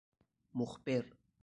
مخبر 0.55 1.13